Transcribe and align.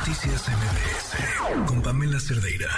Noticias 0.00 0.48
MBS 0.48 1.66
con 1.68 1.82
Pamela 1.82 2.18
Cerdeira. 2.18 2.70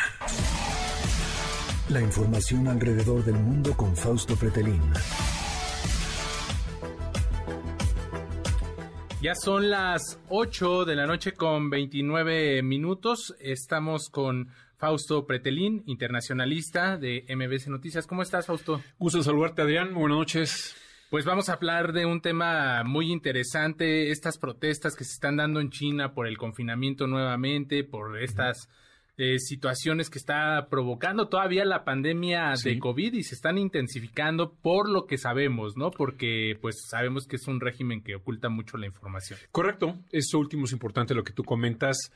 La 1.89 2.01
información 2.01 2.67
alrededor 2.67 3.25
del 3.25 3.37
mundo 3.37 3.77
con 3.77 3.95
Fausto 3.97 4.35
Pretelín. 4.35 4.83
Ya 9.21 9.37
son 9.37 9.71
las 9.71 10.19
8 10.31 10.85
de 10.85 10.97
la 10.97 11.07
noche 11.07 11.33
con 11.35 11.71
29 11.71 12.61
minutos. 12.65 13.37
Estamos 13.39 14.09
con 14.11 14.49
Fausto 14.77 15.25
Pretelín, 15.25 15.85
internacionalista 15.87 16.97
de 16.97 17.25
MBS 17.29 17.69
Noticias. 17.69 18.09
¿Cómo 18.09 18.23
estás, 18.23 18.47
Fausto? 18.47 18.83
Gusto 18.99 19.23
saludarte, 19.23 19.63
Adrián. 19.63 19.95
Buenas 19.95 20.19
noches. 20.19 20.82
Pues 21.13 21.27
vamos 21.27 21.51
a 21.51 21.53
hablar 21.53 21.93
de 21.93 22.07
un 22.07 22.23
tema 22.23 22.85
muy 22.85 23.13
interesante, 23.13 24.11
estas 24.13 24.39
protestas 24.39 24.97
que 24.97 25.05
se 25.05 25.13
están 25.13 25.37
dando 25.37 25.61
en 25.61 25.69
China 25.69 26.15
por 26.15 26.27
el 26.27 26.39
confinamiento 26.39 27.07
nuevamente, 27.07 27.85
por 27.85 28.19
estas 28.19 28.71
eh, 29.19 29.39
situaciones 29.39 30.09
que 30.09 30.19
está 30.19 30.69
provocando 30.71 31.29
todavía 31.29 31.67
la 31.67 31.85
pandemia 31.85 32.55
de 32.65 32.79
COVID 32.79 33.13
y 33.13 33.25
se 33.25 33.35
están 33.35 33.59
intensificando 33.59 34.55
por 34.55 34.89
lo 34.89 35.05
que 35.05 35.19
sabemos, 35.19 35.77
¿no? 35.77 35.91
Porque 35.91 36.57
pues 36.63 36.77
sabemos 36.89 37.27
que 37.27 37.37
es 37.37 37.47
un 37.47 37.61
régimen 37.61 38.03
que 38.03 38.15
oculta 38.15 38.49
mucho 38.49 38.79
la 38.79 38.87
información. 38.87 39.39
Correcto, 39.51 39.99
eso 40.13 40.39
último 40.39 40.65
es 40.65 40.73
importante 40.73 41.15
lo 41.15 41.25
que 41.25 41.35
tú 41.35 41.45
comentas. 41.45 42.11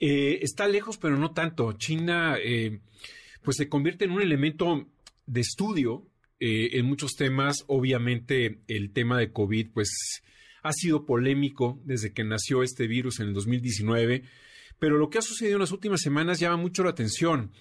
Eh, 0.00 0.40
está 0.42 0.66
lejos, 0.66 0.98
pero 0.98 1.16
no 1.16 1.30
tanto. 1.30 1.74
China 1.74 2.34
eh, 2.42 2.80
pues 3.44 3.58
se 3.58 3.68
convierte 3.68 4.06
en 4.06 4.10
un 4.10 4.22
elemento 4.22 4.88
de 5.26 5.40
estudio 5.40 6.09
eh, 6.42 6.78
en 6.78 6.86
muchos 6.86 7.12
temas. 7.16 7.64
Obviamente 7.66 8.62
el 8.66 8.92
tema 8.94 9.18
de 9.18 9.30
COVID 9.30 9.72
pues 9.74 10.22
ha 10.62 10.72
sido 10.72 11.04
polémico 11.04 11.78
desde 11.84 12.14
que 12.14 12.24
nació 12.24 12.62
este 12.62 12.86
virus 12.86 13.20
en 13.20 13.28
el 13.28 13.34
2019, 13.34 14.22
pero 14.78 14.96
lo 14.96 15.10
que 15.10 15.18
ha 15.18 15.22
sucedido 15.22 15.56
en 15.56 15.60
las 15.60 15.72
últimas 15.72 16.00
semanas 16.00 16.40
llama 16.40 16.56
mucho 16.56 16.82
la 16.82 16.90
atención. 16.90 17.52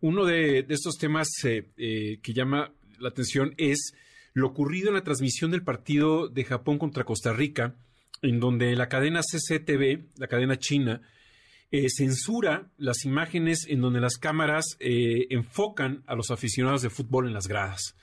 Uno 0.00 0.26
de, 0.26 0.66
estos 0.68 0.98
temas 0.98 1.28
eh, 1.44 1.70
eh, 1.78 2.18
que 2.22 2.34
llama 2.34 2.74
la 2.98 3.08
atención 3.08 3.54
es 3.56 3.94
lo 4.34 4.48
ocurrido 4.48 4.88
en 4.88 4.96
la 4.96 5.04
transmisión 5.04 5.50
del 5.50 5.64
partido 5.64 6.28
de 6.28 6.44
Japón 6.44 6.78
contra 6.78 7.04
Costa 7.04 7.32
Rica, 7.32 7.76
en 8.20 8.38
donde 8.38 8.76
la 8.76 8.90
cadena 8.90 9.22
CCTV, 9.22 10.10
la 10.18 10.28
cadena 10.28 10.58
china, 10.58 11.00
censura 11.88 12.70
las 12.76 13.04
imágenes 13.04 13.66
en 13.66 13.80
donde 13.80 14.00
las 14.00 14.18
cámaras 14.18 14.76
enfocan 14.78 16.04
a 16.06 16.14
los 16.14 16.30
aficionados 16.30 16.80
de 16.80 16.90
fútbol 16.90 17.26
en 17.26 17.34
las 17.34 17.48
gradas 17.48 17.96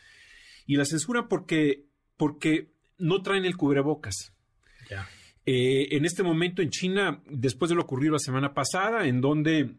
y 0.65 0.75
la 0.75 0.85
censura 0.85 1.27
porque, 1.27 1.85
porque 2.17 2.69
no 2.97 3.21
traen 3.21 3.45
el 3.45 3.57
cubrebocas. 3.57 4.33
Eh, 5.45 5.95
en 5.95 6.05
este 6.05 6.23
momento 6.23 6.61
en 6.61 6.69
China, 6.69 7.21
después 7.29 7.69
de 7.69 7.75
lo 7.75 7.81
ocurrido 7.81 8.13
la 8.13 8.19
semana 8.19 8.53
pasada, 8.53 9.07
en 9.07 9.19
donde 9.19 9.75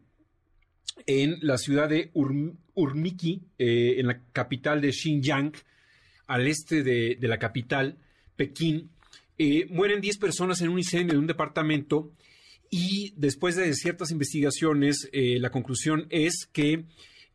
en 1.07 1.37
la 1.41 1.57
ciudad 1.57 1.89
de 1.89 2.11
Urmiki, 2.13 3.41
eh, 3.57 3.95
en 3.97 4.07
la 4.07 4.21
capital 4.31 4.81
de 4.81 4.91
Xinjiang, 4.91 5.53
al 6.27 6.47
este 6.47 6.83
de, 6.83 7.17
la 7.21 7.39
capital, 7.39 7.97
Pekín, 8.35 8.91
eh, 9.37 9.65
mueren 9.69 10.01
10 10.01 10.17
personas 10.17 10.61
en 10.61 10.69
un 10.69 10.77
incendio 10.77 11.13
de 11.13 11.19
un 11.19 11.27
departamento 11.27 12.11
y 12.69 13.13
después 13.15 13.55
de 13.55 13.73
ciertas 13.73 14.11
investigaciones, 14.11 15.09
la 15.13 15.51
conclusión 15.51 16.07
es 16.09 16.47
que 16.51 16.85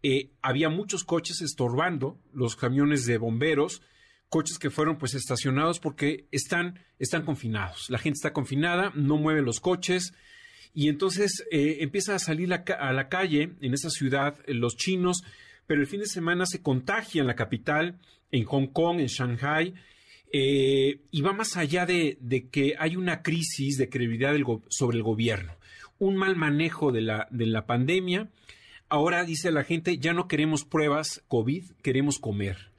eh, 0.03 0.31
había 0.41 0.71
muchos 0.71 1.05
coches 1.05 1.43
estorbando 1.43 2.19
los 2.33 2.57
camiones 2.57 3.05
de 3.05 3.19
bomberos, 3.19 3.83
coches 4.31 4.59
que 4.59 4.71
fueron 4.71 4.97
pues 4.97 5.15
estacionados 5.15 5.79
porque 5.79 6.27
están, 6.31 6.81
están 6.99 7.25
confinados. 7.25 7.91
La 7.91 7.99
gente 7.99 8.17
está 8.17 8.33
confinada, 8.33 8.93
no 8.95 9.19
mueve 9.19 9.43
los 9.43 9.61
coches 9.61 10.15
y 10.73 10.89
entonces 10.89 11.45
eh, 11.51 11.79
empieza 11.81 12.15
a 12.15 12.19
salir 12.19 12.53
a 12.53 12.93
la 12.93 13.09
calle 13.09 13.53
en 13.61 13.75
esa 13.75 13.91
ciudad 13.91 14.37
eh, 14.47 14.55
los 14.55 14.77
chinos, 14.77 15.23
pero 15.67 15.83
el 15.83 15.87
fin 15.87 16.01
de 16.01 16.07
semana 16.07 16.47
se 16.47 16.63
contagia 16.63 17.21
en 17.21 17.27
la 17.27 17.37
capital, 17.37 17.99
en 18.31 18.45
Hong 18.45 18.69
Kong, 18.69 19.01
en 19.01 19.07
Shanghai. 19.07 19.75
y 20.33 21.21
va 21.21 21.33
más 21.35 21.57
allá 21.59 21.85
de, 21.85 22.17
que 22.51 22.75
hay 22.79 22.97
una 22.97 23.23
crisis 23.23 23.77
de 23.77 23.91
credibilidad 23.91 24.35
sobre 24.69 24.97
el 24.97 25.03
gobierno, 25.03 25.57
un 25.99 26.17
mal 26.17 26.37
manejo 26.37 26.91
de 26.91 27.03
la, 27.03 27.29
de 27.31 27.47
la 27.47 27.67
pandemia, 27.67 28.31
Ahora 28.91 29.25
dice 29.25 29.53
la 29.53 29.63
gente, 29.63 29.99
ya 29.99 30.13
no 30.13 30.27
queremos 30.27 30.65
pruebas 30.65 31.23
COVID, 31.29 31.71
queremos 31.81 32.19
comer. 32.19 32.73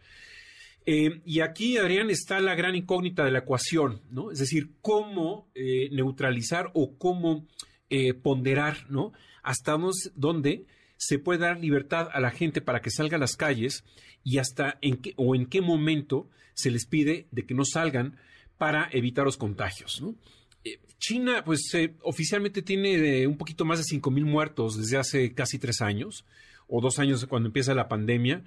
Eh, 0.86 1.22
y 1.26 1.40
aquí, 1.40 1.78
Adrián, 1.78 2.10
está 2.10 2.42
la 2.42 2.54
gran 2.54 2.76
incógnita 2.76 3.24
de 3.24 3.32
la 3.32 3.40
ecuación, 3.40 4.02
¿no? 4.10 4.30
Es 4.30 4.40
decir, 4.40 4.72
cómo 4.82 5.50
eh, 5.56 5.90
neutralizar 5.92 6.70
o 6.74 6.98
cómo 6.98 7.48
eh, 7.90 8.14
ponderar, 8.14 8.90
¿no? 8.90 9.14
Hasta 9.42 9.78
dónde 10.16 10.66
se 10.98 11.18
puede 11.18 11.40
dar 11.40 11.60
libertad 11.60 12.10
a 12.12 12.20
la 12.20 12.32
gente 12.32 12.60
para 12.60 12.82
que 12.82 12.92
salga 12.92 13.16
a 13.16 13.20
las 13.20 13.38
calles 13.38 13.86
y 14.24 14.40
hasta 14.40 14.78
en 14.82 14.98
qué 14.98 15.14
o 15.16 15.34
en 15.34 15.46
qué 15.46 15.62
momento 15.62 16.30
se 16.54 16.72
les 16.72 16.86
pide 16.88 17.28
de 17.32 17.46
que 17.46 17.54
no 17.54 17.64
salgan 17.64 18.18
para 18.58 18.90
evitar 18.92 19.24
los 19.24 19.38
contagios, 19.38 20.02
¿no? 20.02 20.16
China, 21.02 21.44
pues 21.44 21.74
eh, 21.74 21.96
oficialmente 22.04 22.62
tiene 22.62 23.26
un 23.26 23.38
poquito 23.38 23.66
más 23.66 23.80
de 23.80 23.86
5 23.86 24.12
mil 24.12 24.26
muertos 24.26 24.78
desde 24.78 24.98
hace 24.98 25.34
casi 25.34 25.58
tres 25.58 25.82
años, 25.82 26.26
o 26.68 26.80
dos 26.80 27.00
años 27.00 27.26
cuando 27.26 27.48
empieza 27.48 27.74
la 27.74 27.90
pandemia. 27.90 28.44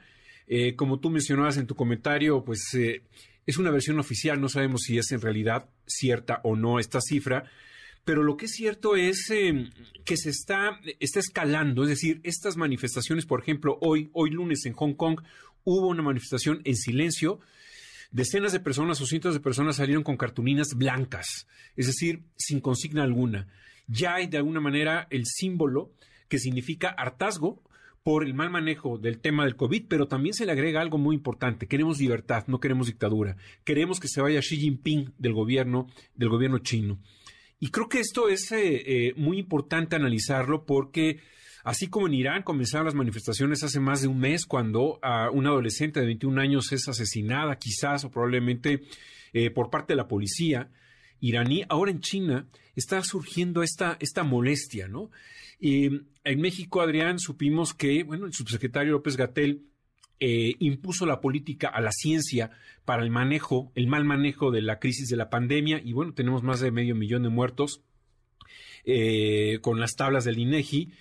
Eh, 0.46 0.76
como 0.76 1.00
tú 1.00 1.10
mencionabas 1.10 1.56
en 1.56 1.66
tu 1.66 1.74
comentario, 1.74 2.44
pues 2.44 2.72
eh, 2.74 3.02
es 3.44 3.58
una 3.58 3.70
versión 3.70 3.98
oficial, 3.98 4.40
no 4.40 4.48
sabemos 4.48 4.82
si 4.82 4.98
es 4.98 5.10
en 5.10 5.20
realidad 5.20 5.68
cierta 5.86 6.40
o 6.44 6.54
no 6.54 6.78
esta 6.78 7.00
cifra, 7.00 7.50
pero 8.04 8.22
lo 8.22 8.36
que 8.36 8.46
es 8.46 8.52
cierto 8.52 8.94
es 8.94 9.30
em, 9.30 9.70
que 10.04 10.16
se 10.16 10.30
está, 10.30 10.78
está 11.00 11.20
escalando, 11.20 11.82
es 11.82 11.88
decir, 11.88 12.20
estas 12.22 12.56
manifestaciones, 12.56 13.26
por 13.26 13.40
ejemplo, 13.40 13.78
hoy, 13.80 14.10
hoy 14.12 14.30
lunes 14.30 14.64
en 14.66 14.74
Hong 14.74 14.94
Kong 14.94 15.20
hubo 15.64 15.88
una 15.88 16.02
manifestación 16.02 16.60
en 16.64 16.76
silencio 16.76 17.40
Decenas 18.14 18.52
de 18.52 18.60
personas 18.60 19.00
o 19.00 19.06
cientos 19.06 19.34
de 19.34 19.40
personas 19.40 19.74
salieron 19.74 20.04
con 20.04 20.16
cartulinas 20.16 20.76
blancas, 20.76 21.48
es 21.74 21.88
decir, 21.88 22.22
sin 22.36 22.60
consigna 22.60 23.02
alguna. 23.02 23.48
Ya 23.88 24.14
hay 24.14 24.28
de 24.28 24.36
alguna 24.36 24.60
manera 24.60 25.08
el 25.10 25.26
símbolo 25.26 25.90
que 26.28 26.38
significa 26.38 26.90
hartazgo 26.90 27.60
por 28.04 28.24
el 28.24 28.32
mal 28.32 28.50
manejo 28.50 28.98
del 28.98 29.18
tema 29.18 29.44
del 29.44 29.56
COVID, 29.56 29.86
pero 29.88 30.06
también 30.06 30.32
se 30.32 30.46
le 30.46 30.52
agrega 30.52 30.80
algo 30.80 30.96
muy 30.96 31.16
importante. 31.16 31.66
Queremos 31.66 31.98
libertad, 31.98 32.44
no 32.46 32.60
queremos 32.60 32.86
dictadura. 32.86 33.36
Queremos 33.64 33.98
que 33.98 34.06
se 34.06 34.20
vaya 34.20 34.38
Xi 34.38 34.58
Jinping 34.58 35.14
del 35.18 35.32
gobierno, 35.32 35.88
del 36.14 36.28
gobierno 36.28 36.58
chino. 36.58 37.00
Y 37.58 37.70
creo 37.70 37.88
que 37.88 37.98
esto 37.98 38.28
es 38.28 38.52
eh, 38.52 39.08
eh, 39.08 39.14
muy 39.16 39.40
importante 39.40 39.96
analizarlo 39.96 40.66
porque 40.66 41.18
Así 41.64 41.88
como 41.88 42.06
en 42.06 42.14
Irán 42.14 42.42
comenzaron 42.42 42.84
las 42.84 42.94
manifestaciones 42.94 43.64
hace 43.64 43.80
más 43.80 44.02
de 44.02 44.08
un 44.08 44.18
mes 44.18 44.44
cuando 44.46 44.98
a 45.02 45.30
una 45.30 45.48
adolescente 45.48 45.98
de 45.98 46.06
21 46.06 46.40
años 46.40 46.70
es 46.72 46.86
asesinada, 46.88 47.58
quizás 47.58 48.04
o 48.04 48.10
probablemente 48.10 48.82
eh, 49.32 49.50
por 49.50 49.70
parte 49.70 49.94
de 49.94 49.96
la 49.96 50.06
policía 50.06 50.70
iraní, 51.20 51.64
ahora 51.68 51.90
en 51.90 52.00
China 52.00 52.46
está 52.76 53.02
surgiendo 53.02 53.62
esta, 53.62 53.96
esta 53.98 54.22
molestia, 54.22 54.88
¿no? 54.88 55.10
en 55.60 56.40
México, 56.40 56.82
Adrián, 56.82 57.18
supimos 57.18 57.72
que, 57.72 58.02
bueno, 58.02 58.26
el 58.26 58.34
subsecretario 58.34 58.92
López 58.92 59.16
Gatel 59.16 59.62
eh, 60.20 60.54
impuso 60.58 61.06
la 61.06 61.20
política 61.20 61.68
a 61.68 61.80
la 61.80 61.90
ciencia 61.90 62.50
para 62.84 63.02
el 63.02 63.10
manejo, 63.10 63.72
el 63.74 63.86
mal 63.86 64.04
manejo 64.04 64.50
de 64.50 64.62
la 64.62 64.78
crisis 64.78 65.08
de 65.08 65.16
la 65.16 65.30
pandemia, 65.30 65.80
y 65.82 65.92
bueno, 65.92 66.14
tenemos 66.14 66.42
más 66.42 66.60
de 66.60 66.70
medio 66.70 66.94
millón 66.94 67.22
de 67.22 67.30
muertos 67.30 67.82
eh, 68.84 69.58
con 69.62 69.80
las 69.80 69.96
tablas 69.96 70.24
del 70.24 70.38
INEGI. 70.38 70.92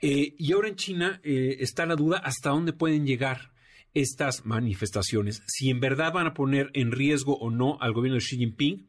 Eh, 0.00 0.34
y 0.38 0.52
ahora 0.52 0.68
en 0.68 0.76
China 0.76 1.20
eh, 1.24 1.56
está 1.60 1.84
la 1.84 1.96
duda 1.96 2.18
hasta 2.18 2.50
dónde 2.50 2.72
pueden 2.72 3.06
llegar 3.06 3.52
estas 3.94 4.44
manifestaciones, 4.44 5.42
si 5.46 5.70
en 5.70 5.80
verdad 5.80 6.12
van 6.12 6.26
a 6.26 6.34
poner 6.34 6.70
en 6.74 6.92
riesgo 6.92 7.36
o 7.38 7.50
no 7.50 7.78
al 7.80 7.92
gobierno 7.92 8.16
de 8.16 8.24
Xi 8.24 8.36
Jinping 8.36 8.86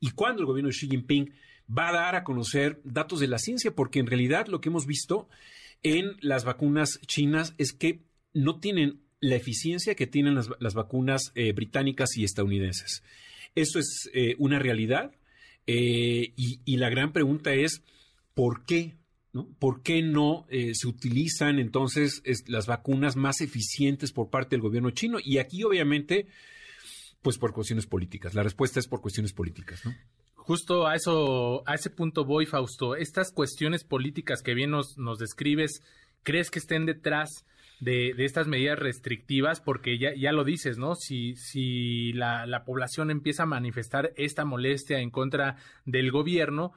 y 0.00 0.10
cuándo 0.10 0.40
el 0.40 0.46
gobierno 0.46 0.68
de 0.68 0.74
Xi 0.74 0.88
Jinping 0.88 1.32
va 1.70 1.90
a 1.90 1.92
dar 1.92 2.16
a 2.16 2.24
conocer 2.24 2.80
datos 2.82 3.20
de 3.20 3.28
la 3.28 3.38
ciencia, 3.38 3.74
porque 3.74 4.00
en 4.00 4.06
realidad 4.06 4.48
lo 4.48 4.60
que 4.60 4.70
hemos 4.70 4.86
visto 4.86 5.28
en 5.82 6.16
las 6.20 6.44
vacunas 6.44 6.98
chinas 7.06 7.54
es 7.58 7.72
que 7.72 8.02
no 8.32 8.58
tienen 8.58 9.02
la 9.20 9.36
eficiencia 9.36 9.94
que 9.94 10.06
tienen 10.06 10.34
las, 10.34 10.74
vacunas 10.74 11.30
eh, 11.34 11.52
británicas 11.52 12.16
y 12.16 12.24
estadounidenses. 12.24 13.02
Eso 13.54 13.78
es 13.78 14.10
una 14.38 14.58
realidad 14.58 15.12
y, 15.66 16.60
y 16.64 16.76
la 16.76 16.88
gran 16.88 17.12
pregunta 17.12 17.52
es, 17.52 17.82
¿por 18.34 18.64
qué 18.64 18.97
¿Por 19.58 19.82
qué 19.82 20.02
no 20.02 20.46
eh, 20.48 20.74
se 20.74 20.88
utilizan 20.88 21.58
entonces 21.58 22.22
las 22.46 22.66
vacunas 22.66 23.16
más 23.16 23.40
eficientes 23.40 24.10
por 24.10 24.30
parte 24.30 24.56
del 24.56 24.62
gobierno 24.62 24.90
chino? 24.90 25.18
Y 25.22 25.38
aquí 25.38 25.64
obviamente, 25.64 26.26
pues 27.20 27.36
por 27.36 27.52
cuestiones 27.52 27.86
políticas. 27.86 28.34
La 28.34 28.42
respuesta 28.42 28.80
es 28.80 28.88
por 28.88 29.00
cuestiones 29.00 29.32
políticas, 29.32 29.84
¿no? 29.84 29.94
Justo 30.34 30.86
a 30.86 30.94
eso, 30.94 31.62
a 31.66 31.74
ese 31.74 31.90
punto 31.90 32.24
voy, 32.24 32.46
Fausto. 32.46 32.96
Estas 32.96 33.32
cuestiones 33.32 33.84
políticas 33.84 34.42
que 34.42 34.54
bien 34.54 34.70
nos, 34.70 34.96
describes, 35.18 35.82
¿crees 36.22 36.50
que 36.50 36.58
estén 36.58 36.86
detrás 36.86 37.44
de, 37.80 38.14
estas 38.16 38.46
medidas 38.46 38.78
restrictivas? 38.78 39.60
Porque 39.60 39.98
ya, 39.98 40.14
ya 40.14 40.32
lo 40.32 40.44
dices, 40.44 40.78
¿no? 40.78 40.94
Si, 40.94 42.14
la 42.14 42.62
población 42.64 43.10
empieza 43.10 43.42
a 43.42 43.46
manifestar 43.46 44.14
esta 44.16 44.46
molestia 44.46 45.00
en 45.00 45.10
contra 45.10 45.56
del 45.84 46.10
gobierno, 46.10 46.72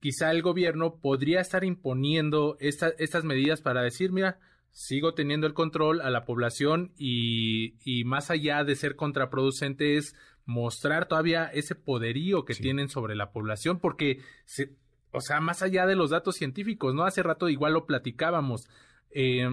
quizá 0.00 0.30
el 0.30 0.42
gobierno 0.42 0.96
podría 0.96 1.40
estar 1.40 1.64
imponiendo 1.64 2.56
estas 2.60 3.24
medidas 3.24 3.60
para 3.60 3.82
decir, 3.82 4.12
mira, 4.12 4.38
sigo 4.72 5.14
teniendo 5.14 5.46
el 5.46 5.54
control 5.54 6.00
a 6.00 6.10
la 6.10 6.24
población 6.24 6.92
y, 6.96 7.74
y 7.84 8.04
más 8.04 8.30
allá 8.30 8.64
de 8.64 8.76
ser 8.76 8.96
contraproducente 8.96 9.96
es 9.96 10.14
mostrar 10.46 11.06
todavía 11.06 11.44
ese 11.46 11.74
poderío 11.74 12.44
que 12.44 12.54
tienen 12.54 12.88
sobre 12.88 13.14
la 13.14 13.30
población, 13.30 13.78
porque, 13.78 14.20
se, 14.46 14.76
o 15.12 15.20
sea, 15.20 15.40
más 15.40 15.62
allá 15.62 15.86
de 15.86 15.96
los 15.96 16.10
datos 16.10 16.36
científicos, 16.36 16.94
¿no? 16.94 17.04
Hace 17.04 17.22
rato 17.22 17.48
igual 17.48 17.74
lo 17.74 17.86
platicábamos. 17.86 18.68
Eh, 19.10 19.48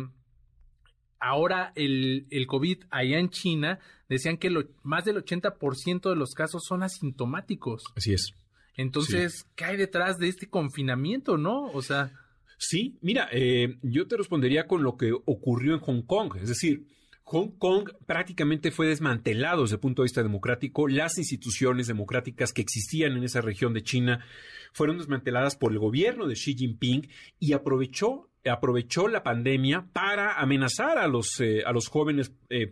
ahora 1.19 1.71
el, 1.75 2.27
el, 2.29 2.47
COVID 2.47 2.85
allá 2.89 3.19
en 3.19 3.29
China 3.29 3.79
decían 4.07 4.37
que 4.37 4.49
lo, 4.49 4.63
más 4.83 5.05
del 5.05 5.23
80% 5.23 6.09
de 6.09 6.15
los 6.15 6.33
casos 6.33 6.63
son 6.63 6.83
asintomáticos. 6.83 7.83
Así 7.95 8.13
es. 8.13 8.33
Entonces, 8.77 9.45
¿qué 9.55 9.65
hay 9.65 9.77
detrás 9.77 10.17
de 10.17 10.29
este 10.29 10.47
confinamiento, 10.47 11.37
no? 11.37 11.65
O 11.65 11.81
sea... 11.81 12.11
Sí, 12.59 12.97
mira, 13.01 13.29
eh, 13.31 13.77
yo 13.83 14.07
te 14.07 14.17
respondería 14.17 14.65
con 14.65 14.81
lo 14.81 14.97
que 14.97 15.11
ocurrió 15.11 15.75
en 15.75 15.79
Hong 15.79 16.01
Kong. 16.01 16.37
Es 16.41 16.49
decir, 16.49 16.87
Hong 17.23 17.51
Kong 17.59 17.91
prácticamente 18.05 18.71
fue 18.71 18.87
desmantelado 18.87 19.63
desde 19.63 19.75
el 19.75 19.81
punto 19.81 20.01
de 20.01 20.05
vista 20.05 20.23
democrático. 20.23 20.87
Las 20.87 21.17
instituciones 21.19 21.85
democráticas 21.85 22.53
que 22.53 22.61
existían 22.61 23.17
en 23.17 23.23
esa 23.23 23.41
región 23.41 23.73
de 23.73 23.83
China 23.83 24.25
fueron 24.73 24.97
desmanteladas 24.97 25.55
por 25.55 25.71
el 25.71 25.77
gobierno 25.79 26.27
de 26.27 26.35
Xi 26.35 26.55
Jinping 26.55 27.07
y 27.39 27.53
aprovechó 27.53 28.29
aprovechó 28.49 29.07
la 29.07 29.23
pandemia 29.23 29.87
para 29.91 30.39
amenazar 30.39 30.97
a 30.97 31.07
los, 31.07 31.39
eh, 31.39 31.63
a 31.65 31.71
los 31.71 31.87
jóvenes 31.89 32.31
eh, 32.49 32.67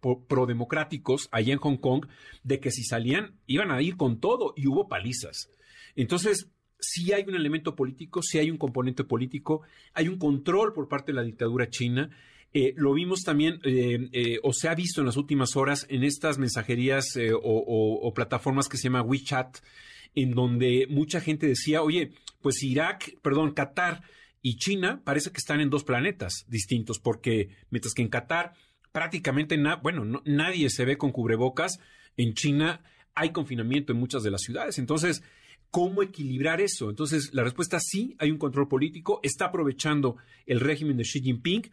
prodemocráticos 0.00 1.28
allá 1.32 1.52
en 1.52 1.58
Hong 1.58 1.76
Kong 1.76 2.06
de 2.42 2.60
que 2.60 2.70
si 2.70 2.84
salían 2.84 3.34
iban 3.46 3.70
a 3.70 3.80
ir 3.82 3.96
con 3.96 4.20
todo 4.20 4.54
y 4.56 4.66
hubo 4.66 4.88
palizas. 4.88 5.50
Entonces, 5.96 6.50
sí 6.78 7.12
hay 7.12 7.24
un 7.24 7.34
elemento 7.34 7.74
político, 7.74 8.22
sí 8.22 8.38
hay 8.38 8.50
un 8.50 8.58
componente 8.58 9.04
político, 9.04 9.62
hay 9.94 10.08
un 10.08 10.18
control 10.18 10.72
por 10.72 10.88
parte 10.88 11.12
de 11.12 11.16
la 11.16 11.22
dictadura 11.22 11.70
china. 11.70 12.10
Eh, 12.52 12.72
lo 12.76 12.94
vimos 12.94 13.22
también, 13.24 13.60
o 14.42 14.52
se 14.52 14.68
ha 14.68 14.74
visto 14.74 15.00
en 15.00 15.06
las 15.06 15.16
últimas 15.16 15.56
horas, 15.56 15.86
en 15.90 16.02
estas 16.02 16.38
mensajerías 16.38 17.18
o, 17.34 17.40
o, 17.42 18.14
plataformas 18.14 18.68
que 18.68 18.78
se 18.78 18.84
llama 18.84 19.02
WeChat, 19.02 19.58
en 20.14 20.30
donde 20.32 20.86
mucha 20.88 21.20
gente 21.20 21.46
decía, 21.46 21.82
oye, 21.82 22.12
pues 22.40 22.62
Irak, 22.62 23.16
perdón, 23.22 23.52
Qatar 23.52 24.02
y 24.40 24.56
China 24.56 25.02
parece 25.04 25.30
que 25.30 25.38
están 25.38 25.60
en 25.60 25.70
dos 25.70 25.84
planetas 25.84 26.44
distintos, 26.48 26.98
porque 26.98 27.50
mientras 27.70 27.94
que 27.94 28.02
en 28.02 28.08
Qatar 28.08 28.54
prácticamente 28.92 29.58
bueno, 29.82 30.22
nadie 30.24 30.70
se 30.70 30.84
ve 30.84 30.96
con 30.96 31.12
cubrebocas, 31.12 31.78
en 32.16 32.34
China 32.34 32.82
hay 33.14 33.30
confinamiento 33.30 33.92
en 33.92 33.98
muchas 33.98 34.22
de 34.22 34.30
las 34.30 34.42
ciudades. 34.42 34.78
Entonces, 34.78 35.22
¿cómo 35.70 36.02
equilibrar 36.02 36.60
eso? 36.60 36.88
Entonces, 36.90 37.30
la 37.32 37.42
respuesta 37.42 37.78
sí, 37.80 38.16
hay 38.18 38.30
un 38.30 38.38
control 38.38 38.68
político, 38.68 39.20
está 39.22 39.46
aprovechando 39.46 40.16
el 40.46 40.60
régimen 40.60 40.96
de 40.96 41.04
Xi 41.04 41.20
Jinping 41.20 41.70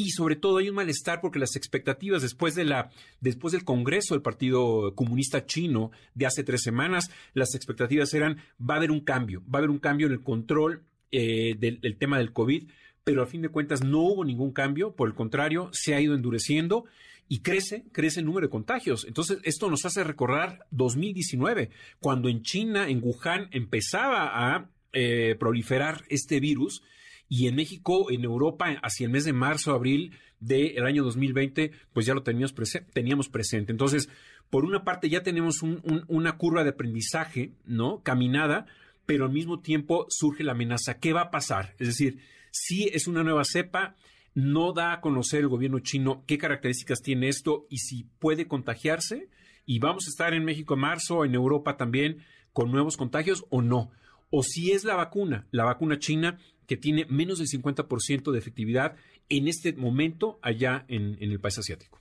y 0.00 0.10
sobre 0.10 0.36
todo 0.36 0.58
hay 0.58 0.68
un 0.68 0.76
malestar 0.76 1.20
porque 1.20 1.40
las 1.40 1.56
expectativas 1.56 2.22
después 2.22 2.54
de 2.54 2.64
la 2.64 2.90
después 3.20 3.52
del 3.52 3.64
Congreso 3.64 4.14
del 4.14 4.22
Partido 4.22 4.94
Comunista 4.94 5.44
Chino 5.44 5.90
de 6.14 6.26
hace 6.26 6.44
tres 6.44 6.62
semanas, 6.62 7.10
las 7.34 7.56
expectativas 7.56 8.14
eran 8.14 8.36
va 8.60 8.74
a 8.74 8.76
haber 8.76 8.92
un 8.92 9.00
cambio, 9.00 9.42
va 9.42 9.54
a 9.54 9.58
haber 9.58 9.70
un 9.70 9.80
cambio 9.80 10.06
en 10.06 10.12
el 10.12 10.22
control 10.22 10.84
eh, 11.10 11.56
del, 11.58 11.96
tema 11.98 12.18
del 12.18 12.32
COVID, 12.32 12.70
pero 13.08 13.22
a 13.22 13.26
fin 13.26 13.40
de 13.40 13.48
cuentas 13.48 13.82
no 13.82 14.00
hubo 14.00 14.22
ningún 14.22 14.52
cambio, 14.52 14.94
por 14.94 15.08
el 15.08 15.14
contrario, 15.14 15.70
se 15.72 15.94
ha 15.94 16.00
ido 16.00 16.14
endureciendo 16.14 16.84
y 17.26 17.40
crece, 17.40 17.86
crece 17.90 18.20
el 18.20 18.26
número 18.26 18.48
de 18.48 18.50
contagios. 18.50 19.06
Entonces, 19.06 19.38
esto 19.44 19.70
nos 19.70 19.86
hace 19.86 20.04
recordar 20.04 20.66
2019, 20.72 21.70
cuando 22.00 22.28
en 22.28 22.42
China, 22.42 22.86
en 22.86 23.02
Wuhan, 23.02 23.48
empezaba 23.50 24.28
a 24.52 24.68
eh, 24.92 25.36
proliferar 25.40 26.04
este 26.10 26.38
virus 26.38 26.82
y 27.30 27.46
en 27.46 27.54
México, 27.54 28.10
en 28.10 28.24
Europa, 28.24 28.78
hacia 28.82 29.06
el 29.06 29.12
mes 29.12 29.24
de 29.24 29.32
marzo, 29.32 29.72
abril 29.72 30.12
del 30.38 30.84
año 30.84 31.02
2020, 31.02 31.70
pues 31.94 32.04
ya 32.04 32.12
lo 32.12 32.22
teníamos, 32.22 32.54
teníamos 32.92 33.30
presente. 33.30 33.72
Entonces, 33.72 34.10
por 34.50 34.66
una 34.66 34.84
parte 34.84 35.08
ya 35.08 35.22
tenemos 35.22 35.62
una 35.62 36.36
curva 36.36 36.62
de 36.62 36.70
aprendizaje, 36.70 37.52
¿no? 37.64 38.02
Caminada, 38.02 38.66
pero 39.06 39.24
al 39.24 39.32
mismo 39.32 39.60
tiempo 39.60 40.04
surge 40.10 40.44
la 40.44 40.52
amenaza. 40.52 40.98
¿Qué 40.98 41.14
va 41.14 41.22
a 41.22 41.30
pasar? 41.30 41.74
Es 41.78 41.88
decir, 41.88 42.18
si 42.60 42.84
es 42.88 43.06
una 43.06 43.22
nueva 43.22 43.44
cepa, 43.44 43.94
no 44.34 44.72
da 44.72 44.92
a 44.92 45.00
conocer 45.00 45.40
el 45.40 45.48
gobierno 45.48 45.80
chino 45.80 46.24
qué 46.26 46.38
características 46.38 47.02
tiene 47.02 47.28
esto 47.28 47.66
y 47.70 47.78
si 47.78 48.04
puede 48.18 48.46
contagiarse. 48.46 49.28
Y 49.64 49.80
vamos 49.80 50.06
a 50.06 50.10
estar 50.10 50.34
en 50.34 50.44
México 50.44 50.74
en 50.74 50.80
marzo, 50.80 51.24
en 51.24 51.34
Europa 51.34 51.76
también, 51.76 52.24
con 52.52 52.70
nuevos 52.70 52.96
contagios 52.96 53.44
o 53.50 53.62
no. 53.62 53.90
O 54.30 54.42
si 54.42 54.72
es 54.72 54.84
la 54.84 54.96
vacuna, 54.96 55.46
la 55.50 55.64
vacuna 55.64 55.98
china, 55.98 56.38
que 56.66 56.76
tiene 56.76 57.06
menos 57.08 57.38
del 57.38 57.48
50% 57.48 58.30
de 58.30 58.38
efectividad 58.38 58.96
en 59.28 59.48
este 59.48 59.72
momento 59.72 60.38
allá 60.42 60.84
en, 60.88 61.16
en 61.20 61.30
el 61.30 61.40
país 61.40 61.58
asiático. 61.58 61.98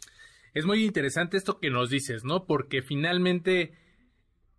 Es 0.53 0.65
muy 0.65 0.83
interesante 0.83 1.37
esto 1.37 1.59
que 1.59 1.69
nos 1.69 1.89
dices, 1.89 2.23
¿no? 2.23 2.45
Porque 2.45 2.81
finalmente 2.81 3.73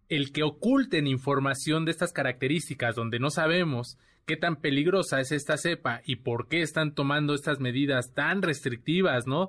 el 0.08 0.32
que 0.32 0.42
oculten 0.42 1.06
información 1.06 1.84
de 1.84 1.90
estas 1.90 2.12
características 2.12 2.94
donde 2.94 3.18
no 3.18 3.30
sabemos 3.30 3.98
qué 4.26 4.36
tan 4.36 4.56
peligrosa 4.56 5.20
es 5.20 5.32
esta 5.32 5.56
cepa 5.56 6.02
y 6.04 6.16
por 6.16 6.48
qué 6.48 6.62
están 6.62 6.94
tomando 6.94 7.34
estas 7.34 7.60
medidas 7.60 8.12
tan 8.14 8.42
restrictivas, 8.42 9.26
¿no? 9.26 9.48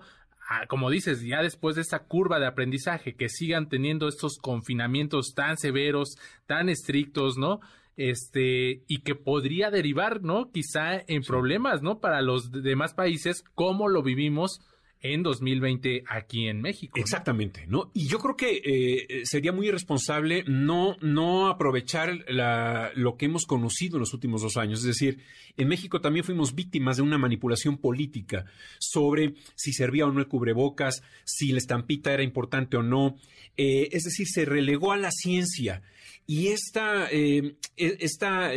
Ah, 0.49 0.65
como 0.67 0.89
dices, 0.89 1.21
ya 1.21 1.43
después 1.43 1.75
de 1.75 1.81
esta 1.81 1.99
curva 1.99 2.39
de 2.39 2.47
aprendizaje, 2.47 3.13
que 3.15 3.29
sigan 3.29 3.69
teniendo 3.69 4.07
estos 4.07 4.37
confinamientos 4.41 5.33
tan 5.35 5.57
severos, 5.57 6.17
tan 6.47 6.69
estrictos, 6.69 7.37
¿no? 7.37 7.59
Este, 7.97 8.83
y 8.87 9.01
que 9.01 9.13
podría 9.13 9.69
derivar, 9.69 10.23
¿no? 10.23 10.49
Quizá 10.51 11.03
en 11.07 11.21
problemas, 11.21 11.83
¿no? 11.83 11.99
Para 11.99 12.21
los 12.21 12.51
demás 12.51 12.93
países, 12.93 13.43
como 13.53 13.89
lo 13.89 14.01
vivimos 14.01 14.61
en 15.01 15.23
2020 15.23 16.03
aquí 16.07 16.47
en 16.47 16.61
México. 16.61 16.99
Exactamente, 16.99 17.65
¿no? 17.67 17.89
Y 17.93 18.07
yo 18.07 18.19
creo 18.19 18.35
que 18.35 18.61
eh, 18.63 19.25
sería 19.25 19.53
muy 19.53 19.67
irresponsable 19.67 20.43
no, 20.45 20.97
no 21.01 21.47
aprovechar 21.47 22.25
la, 22.27 22.91
lo 22.95 23.15
que 23.15 23.25
hemos 23.25 23.45
conocido 23.45 23.95
en 23.95 24.01
los 24.01 24.13
últimos 24.13 24.41
dos 24.41 24.57
años. 24.57 24.79
Es 24.79 24.85
decir, 24.85 25.19
en 25.55 25.69
México 25.69 26.01
también 26.01 26.25
fuimos 26.25 26.53
víctimas 26.53 26.97
de 26.97 27.03
una 27.03 27.17
manipulación 27.17 27.77
política 27.77 28.45
sobre 28.79 29.35
si 29.55 29.71
servía 29.71 30.05
o 30.05 30.11
no 30.11 30.19
el 30.19 30.27
cubrebocas, 30.27 31.01
si 31.23 31.51
la 31.51 31.59
estampita 31.59 32.13
era 32.13 32.23
importante 32.23 32.75
o 32.75 32.83
no. 32.83 33.15
Eh, 33.55 33.89
es 33.91 34.03
decir, 34.03 34.27
se 34.27 34.43
relegó 34.43 34.91
a 34.91 34.97
la 34.97 35.11
ciencia. 35.11 35.81
Y 36.27 36.47
esta, 36.47 37.07
eh, 37.09 37.55
e, 37.77 37.97
esta 38.01 38.51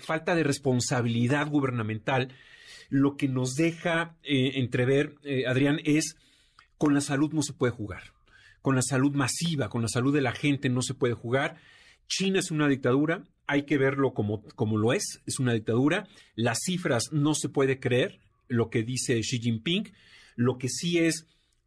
falta 0.00 0.34
de 0.34 0.42
responsabilidad 0.42 1.48
gubernamental 1.48 2.28
lo 2.88 3.16
que 3.16 3.28
nos 3.28 3.54
deja 3.54 4.16
eh, 4.22 4.52
entrever, 4.54 5.14
eh, 5.24 5.46
Adrián, 5.46 5.80
es 5.84 6.16
con 6.78 6.94
la 6.94 7.00
salud 7.00 7.32
no 7.32 7.42
se 7.42 7.52
puede 7.52 7.72
jugar. 7.72 8.12
Con 8.62 8.74
la 8.74 8.82
salud 8.82 9.14
masiva, 9.14 9.68
con 9.68 9.82
la 9.82 9.88
salud 9.88 10.14
de 10.14 10.20
la 10.20 10.32
gente 10.32 10.68
no 10.68 10.82
se 10.82 10.94
puede 10.94 11.14
jugar. 11.14 11.56
China 12.08 12.38
es 12.38 12.50
una 12.50 12.68
dictadura, 12.68 13.24
hay 13.46 13.64
que 13.64 13.78
verlo 13.78 14.12
como, 14.12 14.42
como 14.54 14.76
lo 14.76 14.92
es, 14.92 15.22
es 15.26 15.38
una 15.38 15.52
dictadura. 15.52 16.08
Las 16.34 16.58
cifras 16.64 17.12
no 17.12 17.34
se 17.34 17.48
puede 17.48 17.80
creer, 17.80 18.20
lo 18.48 18.70
que 18.70 18.82
dice 18.82 19.20
Xi 19.20 19.38
Jinping. 19.38 19.92
Lo 20.36 20.58
que 20.58 20.68
sí 20.68 20.98
es 20.98 21.26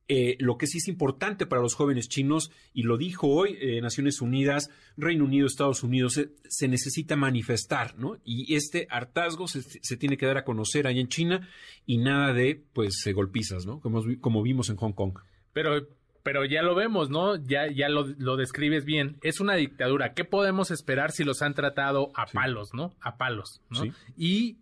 eh, 0.10 0.36
lo 0.40 0.58
que 0.58 0.68
sí 0.68 0.80
es 0.80 0.88
importante 0.88 1.46
para 1.46 1.62
los 1.62 1.76
jóvenes 1.76 2.10
chinos, 2.10 2.52
y 2.74 2.84
lo 2.84 2.98
dijo 2.98 3.28
hoy 3.28 3.58
eh, 3.62 3.80
Naciones 3.80 4.22
Unidas, 4.22 4.72
Reino 4.98 5.24
Unido, 5.24 5.46
Estados 5.46 5.84
Unidos, 5.84 6.20
se, 6.48 6.68
necesita 6.68 7.16
manifestar, 7.16 7.98
¿no? 7.98 8.18
Y 8.26 8.56
este 8.56 8.88
hartazgo 8.90 9.48
se, 9.48 9.98
tiene 9.98 10.18
que 10.18 10.26
dar 10.26 10.38
a 10.38 10.44
conocer 10.44 10.88
allá 10.88 11.00
en 11.00 11.08
China 11.08 11.48
y 11.86 12.00
nada 12.00 12.34
de, 12.34 12.62
pues, 12.74 13.08
golpizas, 13.14 13.66
¿no? 13.66 13.80
Como, 13.80 14.02
como 14.20 14.42
vimos 14.42 14.70
en 14.70 14.78
Hong 14.78 14.94
Kong. 14.94 15.20
Pero 15.54 15.88
pero 16.24 16.46
ya 16.46 16.62
lo 16.62 16.76
vemos, 16.76 17.10
¿no? 17.10 17.38
Ya, 17.38 17.72
ya 17.72 17.88
lo, 17.90 18.36
describes 18.36 18.86
bien. 18.86 19.18
Es 19.22 19.40
una 19.40 19.56
dictadura. 19.56 20.14
¿Qué 20.14 20.26
podemos 20.26 20.70
esperar 20.70 21.12
si 21.12 21.24
los 21.24 21.42
han 21.42 21.54
tratado 21.54 22.12
a 22.14 22.26
palos, 22.26 22.70
¿no? 22.74 22.94
A 23.02 23.18
palos, 23.18 23.62
¿no? 23.70 23.84
Y 24.18 24.60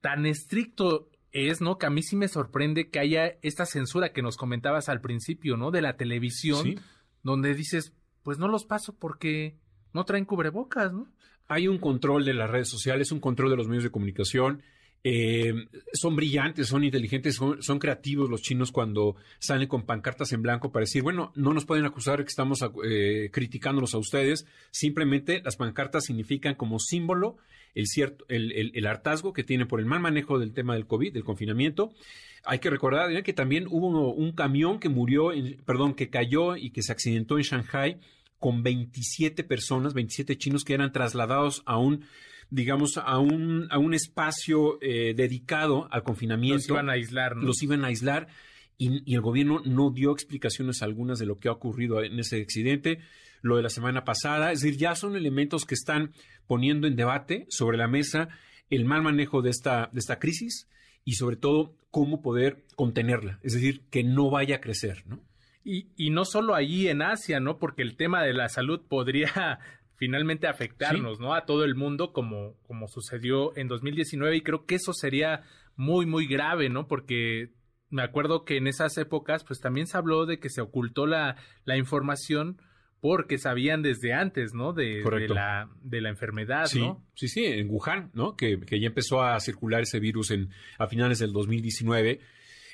tan 0.00 0.26
estricto 0.26 1.10
es, 1.32 1.60
¿no? 1.60 1.78
Que 1.78 1.86
a 1.86 1.90
mí 1.90 2.02
sí 2.02 2.16
me 2.16 2.28
sorprende 2.28 2.90
que 2.90 2.98
haya 2.98 3.38
esta 3.42 3.66
censura 3.66 4.12
que 4.12 4.22
nos 4.22 4.36
comentabas 4.36 4.88
al 4.88 5.00
principio, 5.00 5.56
¿no? 5.56 5.70
De 5.70 5.82
la 5.82 5.96
televisión, 5.96 6.80
donde 7.22 7.54
dices, 7.54 7.92
pues 8.22 8.38
no 8.38 8.48
los 8.48 8.64
paso 8.64 8.96
porque 8.98 9.58
no 9.92 10.04
traen 10.04 10.24
cubrebocas, 10.24 10.92
¿no? 10.92 11.06
Hay 11.46 11.66
un 11.66 11.78
control 11.78 12.24
de 12.24 12.34
las 12.34 12.50
redes 12.50 12.68
sociales, 12.68 13.12
un 13.12 13.20
control 13.20 13.50
de 13.50 13.56
los 13.56 13.68
medios 13.68 13.84
de 13.84 13.90
comunicación. 13.90 14.62
Eh, 15.04 15.54
son 15.92 16.16
brillantes, 16.16 16.66
son 16.66 16.84
inteligentes, 16.84 17.36
son, 17.36 17.78
creativos 17.78 18.28
los 18.28 18.42
chinos 18.42 18.72
cuando 18.72 19.16
salen 19.38 19.68
con 19.68 19.86
pancartas 19.86 20.32
en 20.32 20.42
blanco 20.42 20.72
para 20.72 20.82
decir, 20.82 21.02
bueno, 21.02 21.32
no 21.36 21.54
nos 21.54 21.64
pueden 21.64 21.84
acusar 21.84 22.22
que 22.22 22.28
estamos 22.28 22.64
eh, 22.84 23.30
criticándolos 23.32 23.94
a 23.94 23.98
ustedes, 23.98 24.46
simplemente 24.70 25.40
las 25.42 25.56
pancartas 25.56 26.04
significan 26.04 26.56
como 26.56 26.78
símbolo 26.78 27.36
el, 27.74 27.86
cierto, 27.86 28.24
el, 28.28 28.86
hartazgo 28.86 29.32
que 29.32 29.44
tiene 29.44 29.66
por 29.66 29.78
el 29.78 29.86
mal 29.86 30.00
manejo 30.00 30.38
del 30.38 30.52
tema 30.52 30.74
del 30.74 30.86
COVID, 30.86 31.12
del 31.12 31.24
confinamiento. 31.24 31.92
Hay 32.44 32.58
que 32.58 32.70
recordar 32.70 33.22
que 33.22 33.32
también 33.32 33.66
hubo 33.68 34.12
un 34.12 34.32
camión 34.32 34.80
que 34.80 34.88
murió, 34.88 35.30
perdón, 35.64 35.94
que 35.94 36.10
cayó 36.10 36.56
y 36.56 36.70
que 36.70 36.82
se 36.82 36.92
accidentó 36.92 37.36
en 37.36 37.44
Shanghai 37.44 38.00
con 38.38 38.62
27 38.62 39.44
personas, 39.44 39.94
27 39.94 40.38
chinos 40.38 40.64
que 40.64 40.74
eran 40.74 40.92
trasladados 40.92 41.62
a 41.66 41.78
un 41.78 42.04
digamos, 42.50 42.96
a 42.96 43.18
un, 43.18 43.68
a 43.70 43.78
un 43.78 43.94
espacio 43.94 44.78
eh, 44.80 45.14
dedicado 45.14 45.88
al 45.90 46.02
confinamiento. 46.02 46.56
Los 46.56 46.68
iban 46.68 46.90
a 46.90 46.92
aislar, 46.92 47.36
¿no? 47.36 47.42
Los 47.42 47.62
iban 47.62 47.84
a 47.84 47.88
aislar 47.88 48.28
y, 48.76 49.10
y, 49.10 49.14
el 49.14 49.20
gobierno 49.20 49.60
no 49.64 49.90
dio 49.90 50.12
explicaciones 50.12 50.82
algunas 50.82 51.18
de 51.18 51.26
lo 51.26 51.36
que 51.36 51.48
ha 51.48 51.52
ocurrido 51.52 52.02
en 52.02 52.18
ese 52.18 52.40
accidente. 52.40 53.00
Lo 53.42 53.56
de 53.56 53.62
la 53.62 53.70
semana 53.70 54.04
pasada, 54.04 54.52
es 54.52 54.60
decir, 54.60 54.78
ya 54.78 54.94
son 54.94 55.14
elementos 55.14 55.64
que 55.64 55.74
están 55.74 56.12
poniendo 56.46 56.86
en 56.86 56.96
debate 56.96 57.46
sobre 57.50 57.76
la 57.76 57.86
mesa 57.86 58.28
el 58.70 58.84
mal 58.84 59.02
manejo 59.02 59.42
de 59.42 59.50
esta, 59.50 59.90
de 59.92 60.00
esta 60.00 60.18
crisis 60.18 60.68
y 61.04 61.12
sobre 61.12 61.36
todo 61.36 61.74
cómo 61.90 62.20
poder 62.20 62.64
contenerla, 62.76 63.38
es 63.42 63.54
decir, 63.54 63.82
que 63.90 64.04
no 64.04 64.30
vaya 64.30 64.56
a 64.56 64.60
crecer, 64.60 65.04
¿no? 65.06 65.20
Y, 65.64 65.88
y 65.96 66.10
no 66.10 66.24
solo 66.24 66.54
allí 66.54 66.88
en 66.88 67.02
Asia, 67.02 67.40
¿no? 67.40 67.58
Porque 67.58 67.82
el 67.82 67.96
tema 67.96 68.22
de 68.22 68.32
la 68.32 68.48
salud 68.48 68.80
podría 68.88 69.58
finalmente 69.98 70.46
afectarnos, 70.46 71.18
sí. 71.18 71.22
¿no? 71.22 71.34
A 71.34 71.44
todo 71.44 71.64
el 71.64 71.74
mundo 71.74 72.12
como, 72.12 72.54
como 72.62 72.88
sucedió 72.88 73.54
en 73.56 73.68
2019 73.68 74.36
y 74.36 74.40
creo 74.42 74.64
que 74.64 74.76
eso 74.76 74.92
sería 74.92 75.42
muy, 75.76 76.06
muy 76.06 76.26
grave, 76.26 76.68
¿no? 76.68 76.86
Porque 76.86 77.50
me 77.90 78.02
acuerdo 78.02 78.44
que 78.44 78.56
en 78.56 78.68
esas 78.68 78.96
épocas 78.96 79.44
pues 79.44 79.60
también 79.60 79.86
se 79.86 79.98
habló 79.98 80.24
de 80.24 80.38
que 80.38 80.50
se 80.50 80.60
ocultó 80.60 81.06
la, 81.06 81.36
la 81.64 81.76
información 81.76 82.60
porque 83.00 83.38
sabían 83.38 83.82
desde 83.82 84.12
antes, 84.12 84.54
¿no? 84.54 84.72
De, 84.72 85.02
de, 85.02 85.28
la, 85.28 85.68
de 85.82 86.00
la 86.00 86.08
enfermedad, 86.08 86.66
sí, 86.66 86.80
¿no? 86.80 87.04
Sí, 87.14 87.28
sí, 87.28 87.44
en 87.44 87.68
Wuhan, 87.70 88.10
¿no? 88.12 88.36
Que, 88.36 88.58
que, 88.60 88.80
ya 88.80 88.88
empezó 88.88 89.22
a 89.22 89.38
circular 89.40 89.82
ese 89.82 90.00
virus 90.00 90.30
en, 90.30 90.50
a 90.78 90.86
finales 90.88 91.18
del 91.20 91.32
2019. 91.32 92.20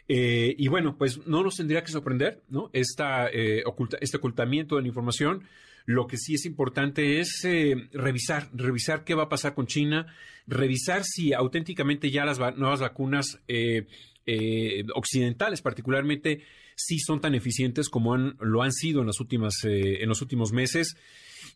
Eh, 0.09 0.55
y 0.59 0.69
bueno, 0.69 0.97
pues 0.97 1.27
no 1.27 1.43
nos 1.43 1.57
tendría 1.57 1.83
que 1.83 1.93
sorprender, 1.93 2.43
¿no? 2.49 2.71
Esta, 2.73 3.29
eh, 3.31 3.63
oculta, 3.67 3.99
este 4.01 4.17
ocultamiento 4.17 4.77
de 4.77 4.83
la 4.83 4.89
información. 4.89 5.45
Lo 5.87 6.07
que 6.07 6.17
sí 6.17 6.35
es 6.35 6.47
importante 6.47 7.21
es 7.21 7.45
eh, 7.45 7.89
revisar, 7.93 8.49
revisar 8.53 9.05
qué 9.05 9.15
va 9.15 9.25
a 9.25 9.29
pasar 9.29 9.55
con 9.55 9.67
China, 9.67 10.07
revisar 10.47 11.05
si 11.05 11.33
auténticamente 11.33 12.11
ya 12.11 12.25
las 12.25 12.41
va 12.41 12.53
nuevas 12.53 12.81
vacunas 12.81 13.41
eh, 13.49 13.87
eh, 14.27 14.85
occidentales, 14.95 15.61
particularmente, 15.61 16.43
sí 16.77 16.99
son 16.99 17.21
tan 17.21 17.35
eficientes 17.35 17.89
como 17.89 18.15
han, 18.15 18.37
lo 18.41 18.63
han 18.63 18.73
sido 18.73 19.01
en, 19.01 19.07
las 19.07 19.21
últimas, 19.21 19.65
eh, 19.65 20.03
en 20.03 20.09
los 20.09 20.23
últimos 20.23 20.53
meses. 20.53 20.97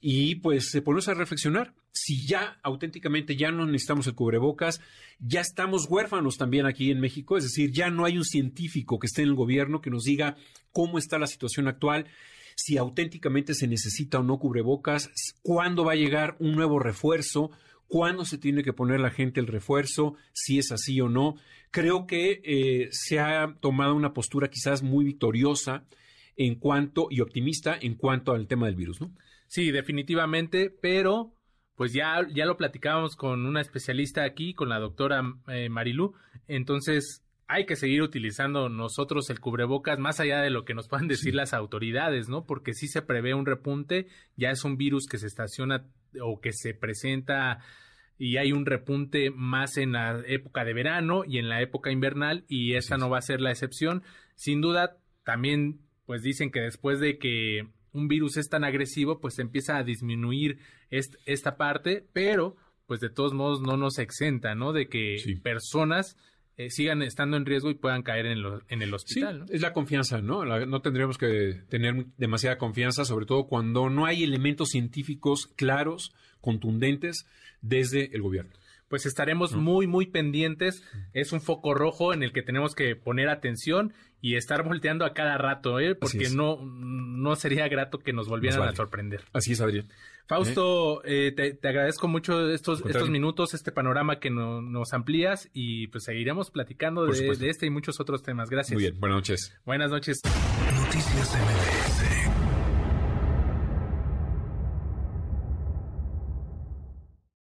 Y 0.00 0.36
pues 0.36 0.70
se 0.70 0.82
ponerse 0.82 1.10
a 1.10 1.14
reflexionar 1.14 1.74
si 1.90 2.26
ya 2.26 2.60
auténticamente 2.62 3.36
ya 3.36 3.50
no 3.50 3.66
necesitamos 3.66 4.06
el 4.06 4.14
cubrebocas, 4.14 4.80
ya 5.18 5.40
estamos 5.40 5.86
huérfanos 5.88 6.36
también 6.36 6.66
aquí 6.66 6.90
en 6.90 7.00
México, 7.00 7.36
es 7.36 7.44
decir, 7.44 7.72
ya 7.72 7.90
no 7.90 8.04
hay 8.04 8.16
un 8.16 8.24
científico 8.24 8.98
que 8.98 9.08
esté 9.08 9.22
en 9.22 9.28
el 9.28 9.34
gobierno 9.34 9.80
que 9.80 9.90
nos 9.90 10.04
diga 10.04 10.36
cómo 10.70 10.98
está 10.98 11.18
la 11.18 11.26
situación 11.26 11.66
actual, 11.66 12.06
si 12.58 12.76
auténticamente 12.76 13.54
se 13.54 13.68
necesita 13.68 14.18
o 14.18 14.24
no 14.24 14.40
cubrebocas, 14.40 15.12
cuándo 15.42 15.84
va 15.84 15.92
a 15.92 15.94
llegar 15.96 16.34
un 16.40 16.56
nuevo 16.56 16.80
refuerzo, 16.80 17.52
cuándo 17.86 18.24
se 18.24 18.36
tiene 18.36 18.64
que 18.64 18.72
poner 18.72 18.98
la 18.98 19.12
gente 19.12 19.38
el 19.38 19.46
refuerzo, 19.46 20.16
si 20.32 20.58
es 20.58 20.72
así 20.72 21.00
o 21.00 21.08
no. 21.08 21.36
Creo 21.70 22.08
que 22.08 22.40
eh, 22.42 22.88
se 22.90 23.20
ha 23.20 23.54
tomado 23.60 23.94
una 23.94 24.12
postura 24.12 24.50
quizás 24.50 24.82
muy 24.82 25.04
victoriosa 25.04 25.86
en 26.36 26.56
cuanto 26.56 27.06
y 27.10 27.20
optimista 27.20 27.78
en 27.80 27.94
cuanto 27.94 28.32
al 28.32 28.48
tema 28.48 28.66
del 28.66 28.74
virus, 28.74 29.00
¿no? 29.00 29.14
Sí, 29.46 29.70
definitivamente, 29.70 30.68
pero 30.68 31.36
pues 31.76 31.92
ya, 31.92 32.26
ya 32.34 32.44
lo 32.44 32.56
platicábamos 32.56 33.14
con 33.14 33.46
una 33.46 33.60
especialista 33.60 34.24
aquí, 34.24 34.52
con 34.52 34.68
la 34.68 34.80
doctora 34.80 35.22
eh, 35.46 35.68
Marilú, 35.68 36.12
entonces 36.48 37.22
hay 37.48 37.64
que 37.64 37.76
seguir 37.76 38.02
utilizando 38.02 38.68
nosotros 38.68 39.30
el 39.30 39.40
cubrebocas 39.40 39.98
más 39.98 40.20
allá 40.20 40.42
de 40.42 40.50
lo 40.50 40.66
que 40.66 40.74
nos 40.74 40.86
puedan 40.86 41.08
decir 41.08 41.32
sí. 41.32 41.36
las 41.36 41.54
autoridades, 41.54 42.28
¿no? 42.28 42.44
Porque 42.44 42.74
si 42.74 42.88
se 42.88 43.00
prevé 43.00 43.32
un 43.32 43.46
repunte, 43.46 44.06
ya 44.36 44.50
es 44.50 44.64
un 44.64 44.76
virus 44.76 45.06
que 45.06 45.16
se 45.16 45.26
estaciona 45.26 45.86
o 46.22 46.40
que 46.40 46.52
se 46.52 46.74
presenta 46.74 47.60
y 48.18 48.36
hay 48.36 48.52
un 48.52 48.66
repunte 48.66 49.30
más 49.30 49.78
en 49.78 49.92
la 49.92 50.22
época 50.26 50.64
de 50.64 50.74
verano 50.74 51.22
y 51.26 51.38
en 51.38 51.48
la 51.48 51.62
época 51.62 51.90
invernal 51.90 52.44
y 52.48 52.74
esta 52.74 52.96
sí, 52.96 53.00
no 53.00 53.08
va 53.08 53.18
a 53.18 53.22
ser 53.22 53.40
la 53.40 53.50
excepción. 53.50 54.02
Sin 54.34 54.60
duda, 54.60 54.98
también 55.24 55.80
pues 56.04 56.22
dicen 56.22 56.50
que 56.50 56.60
después 56.60 57.00
de 57.00 57.18
que 57.18 57.66
un 57.92 58.08
virus 58.08 58.36
es 58.36 58.50
tan 58.50 58.64
agresivo, 58.64 59.20
pues 59.20 59.38
empieza 59.38 59.78
a 59.78 59.84
disminuir 59.84 60.58
est 60.90 61.14
esta 61.24 61.56
parte, 61.56 62.06
pero 62.12 62.56
pues 62.86 63.00
de 63.00 63.10
todos 63.10 63.32
modos 63.32 63.62
no 63.62 63.76
nos 63.78 63.98
exenta, 63.98 64.54
¿no? 64.54 64.72
De 64.72 64.88
que 64.88 65.16
personas 65.42 66.16
eh, 66.58 66.70
sigan 66.70 67.02
estando 67.02 67.36
en 67.36 67.46
riesgo 67.46 67.70
y 67.70 67.74
puedan 67.74 68.02
caer 68.02 68.26
en, 68.26 68.42
lo, 68.42 68.62
en 68.68 68.82
el 68.82 68.92
hospital. 68.92 69.34
Sí, 69.34 69.40
¿no? 69.40 69.54
Es 69.54 69.62
la 69.62 69.72
confianza, 69.72 70.20
¿no? 70.20 70.44
La, 70.44 70.66
no 70.66 70.82
tendríamos 70.82 71.16
que 71.16 71.62
tener 71.68 72.06
demasiada 72.16 72.58
confianza, 72.58 73.04
sobre 73.04 73.26
todo 73.26 73.46
cuando 73.46 73.88
no 73.88 74.04
hay 74.04 74.24
elementos 74.24 74.70
científicos 74.70 75.46
claros, 75.56 76.12
contundentes 76.40 77.26
desde 77.62 78.14
el 78.14 78.22
gobierno 78.22 78.52
pues 78.88 79.06
estaremos 79.06 79.54
muy, 79.54 79.86
muy 79.86 80.06
pendientes. 80.06 80.82
Es 81.12 81.32
un 81.32 81.40
foco 81.40 81.74
rojo 81.74 82.12
en 82.12 82.22
el 82.22 82.32
que 82.32 82.42
tenemos 82.42 82.74
que 82.74 82.96
poner 82.96 83.28
atención 83.28 83.92
y 84.20 84.34
estar 84.36 84.64
volteando 84.64 85.04
a 85.04 85.14
cada 85.14 85.38
rato, 85.38 85.78
¿eh? 85.78 85.94
porque 85.94 86.30
no, 86.30 86.60
no 86.62 87.36
sería 87.36 87.68
grato 87.68 87.98
que 87.98 88.12
nos 88.12 88.28
volvieran 88.28 88.58
nos 88.58 88.66
vale. 88.66 88.74
a 88.74 88.76
sorprender. 88.76 89.24
Así 89.32 89.52
es, 89.52 89.60
Adrián. 89.60 89.88
Fausto, 90.26 91.02
¿Eh? 91.04 91.28
Eh, 91.28 91.32
te, 91.32 91.54
te, 91.54 91.68
agradezco 91.68 92.06
mucho 92.06 92.50
estos, 92.50 92.84
estos 92.84 93.08
minutos, 93.08 93.54
este 93.54 93.72
panorama 93.72 94.20
que 94.20 94.28
no, 94.28 94.60
nos 94.60 94.92
amplías 94.92 95.48
y 95.54 95.86
pues 95.86 96.04
seguiremos 96.04 96.50
platicando 96.50 97.06
de, 97.06 97.36
de, 97.36 97.48
este 97.48 97.66
y 97.66 97.70
muchos 97.70 97.98
otros 97.98 98.22
temas. 98.22 98.50
Gracias. 98.50 98.74
Muy 98.74 98.82
bien, 98.82 99.00
buenas 99.00 99.16
noches. 99.16 99.58
Buenas 99.64 99.90
noches. 99.90 100.20
Noticias 100.74 101.34
MBS 101.34 102.37